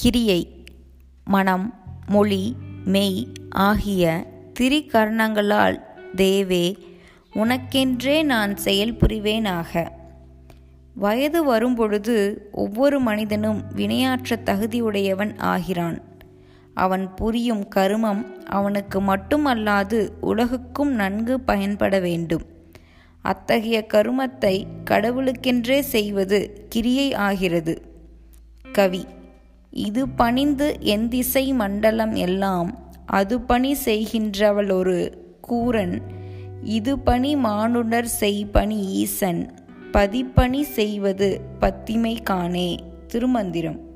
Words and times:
கிரியை 0.00 0.64
மனம் 1.24 1.74
மொழி 2.06 2.56
மெய் 2.84 3.26
ஆகிய 3.50 4.26
திரிகரணங்களால் 4.60 5.78
தேவே 6.16 6.76
உனக்கென்றே 7.34 8.22
நான் 8.22 8.56
செயல் 8.56 8.94
புரிவேனாக. 8.94 9.88
வயது 10.94 11.44
வரும்பொழுது 11.44 12.48
ஒவ்வொரு 12.52 13.00
மனிதனும் 13.00 13.62
வினையாற்ற 13.76 14.36
தகுதியுடையவன் 14.44 15.38
ஆகிறான். 15.38 15.98
அவன் 16.74 17.14
புரியும் 17.14 17.68
கருமம் 17.68 18.44
அவனுக்கு 18.46 19.00
மட்டுமல்லாது 19.00 20.08
உலகுக்கும் 20.20 20.92
நன்கு 20.92 21.40
பயன்பட 21.40 21.98
வேண்டும். 21.98 22.46
அத்தகைய 23.22 23.86
கருமத்தை 23.94 24.64
கடவுளுக்கென்றே 24.90 25.80
செய்வது 25.80 26.66
கிரியை 26.68 27.14
ஆகிறது. 27.14 27.82
கவி 28.72 29.06
இது 29.78 30.08
பணிந்து 30.08 30.76
எந்திசை 30.80 31.54
மண்டலம் 31.54 32.14
எல்லாம். 32.14 32.92
அது 33.06 33.40
பணி 33.40 33.76
செய்கின்றவளொரு 33.84 35.12
கூரன். 35.48 36.00
இது 36.62 36.98
பணி 36.98 37.36
மானுடர் 37.36 38.10
செய்பணி 38.20 38.76
ஈசன். 38.76 39.52
பதிப்பணி 39.92 40.60
செய்வது 40.60 41.40
பத்திமை 41.60 42.16
காணே. 42.30 42.76
திருமந்திரம். 43.06 43.87